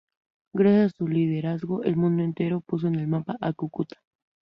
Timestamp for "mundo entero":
1.95-2.61